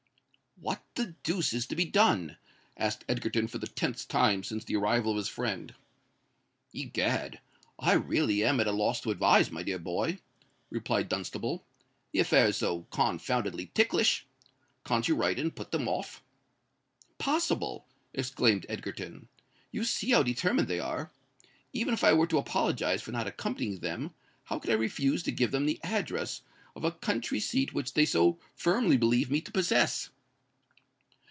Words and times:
"What 0.59 0.83
the 0.93 1.15
deuce 1.23 1.53
is 1.53 1.65
to 1.67 1.75
be 1.75 1.85
done?" 1.85 2.37
asked 2.77 3.03
Egerton 3.09 3.47
for 3.47 3.57
the 3.57 3.65
tenth 3.65 4.07
time 4.07 4.43
since 4.43 4.63
the 4.63 4.75
arrival 4.75 5.09
of 5.11 5.17
his 5.17 5.27
friend. 5.27 5.73
"Egad! 6.71 7.39
I 7.79 7.93
really 7.93 8.43
am 8.45 8.59
at 8.59 8.67
a 8.67 8.71
loss 8.71 9.01
to 9.01 9.09
advise, 9.09 9.49
my 9.49 9.63
dear 9.63 9.79
boy," 9.79 10.19
replied 10.69 11.09
Dunstable. 11.09 11.65
"The 12.11 12.19
affair 12.19 12.49
is 12.49 12.57
so 12.57 12.85
confoundedly 12.91 13.71
ticklish. 13.73 14.27
Can't 14.85 15.07
you 15.07 15.15
write 15.15 15.39
and 15.39 15.55
put 15.55 15.71
them 15.71 15.87
off?" 15.87 16.21
"Impossible!" 17.13 17.87
exclaimed 18.13 18.67
Egerton: 18.69 19.29
"you 19.71 19.83
see 19.83 20.11
how 20.11 20.21
determined 20.21 20.67
they 20.67 20.79
are. 20.79 21.09
Even 21.73 21.91
if 21.95 22.03
I 22.03 22.13
were 22.13 22.27
to 22.27 22.37
apologise 22.37 23.01
for 23.01 23.11
not 23.11 23.25
accompanying 23.25 23.79
them, 23.79 24.13
how 24.43 24.59
could 24.59 24.69
I 24.69 24.75
refuse 24.75 25.23
to 25.23 25.31
give 25.31 25.49
them 25.51 25.65
the 25.65 25.79
address 25.81 26.41
of 26.75 26.83
a 26.83 26.91
country 26.91 27.39
seat 27.39 27.73
which 27.73 27.93
they 27.95 28.05
so 28.05 28.37
firmly 28.53 28.97
believe 28.97 29.31
me 29.31 29.41
to 29.41 29.51
possess?" 29.51 30.09